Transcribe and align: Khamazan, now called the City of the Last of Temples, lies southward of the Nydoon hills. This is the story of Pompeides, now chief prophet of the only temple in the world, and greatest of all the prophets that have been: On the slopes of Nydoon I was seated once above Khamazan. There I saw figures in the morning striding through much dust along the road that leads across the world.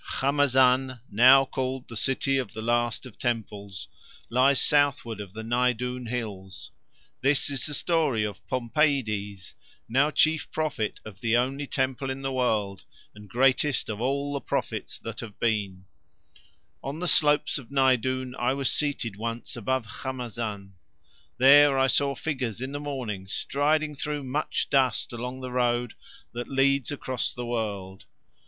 Khamazan, 0.13 0.99
now 1.11 1.45
called 1.45 1.87
the 1.87 1.95
City 1.95 2.39
of 2.39 2.53
the 2.53 2.61
Last 2.63 3.05
of 3.05 3.19
Temples, 3.19 3.87
lies 4.31 4.59
southward 4.59 5.21
of 5.21 5.33
the 5.33 5.43
Nydoon 5.43 6.07
hills. 6.07 6.71
This 7.21 7.51
is 7.51 7.67
the 7.67 7.75
story 7.75 8.23
of 8.23 8.41
Pompeides, 8.47 9.53
now 9.87 10.09
chief 10.09 10.49
prophet 10.51 10.99
of 11.05 11.21
the 11.21 11.37
only 11.37 11.67
temple 11.67 12.09
in 12.09 12.23
the 12.23 12.31
world, 12.33 12.83
and 13.13 13.29
greatest 13.29 13.89
of 13.89 14.01
all 14.01 14.33
the 14.33 14.41
prophets 14.41 14.97
that 14.97 15.19
have 15.19 15.39
been: 15.39 15.85
On 16.83 16.99
the 16.99 17.07
slopes 17.07 17.59
of 17.59 17.69
Nydoon 17.69 18.33
I 18.39 18.55
was 18.55 18.71
seated 18.71 19.17
once 19.17 19.55
above 19.55 19.85
Khamazan. 20.01 20.71
There 21.37 21.77
I 21.77 21.85
saw 21.85 22.15
figures 22.15 22.59
in 22.59 22.71
the 22.71 22.79
morning 22.79 23.27
striding 23.27 23.95
through 23.95 24.23
much 24.23 24.67
dust 24.71 25.13
along 25.13 25.41
the 25.41 25.51
road 25.51 25.93
that 26.33 26.49
leads 26.49 26.91
across 26.91 27.35
the 27.35 27.45
world. 27.45 28.05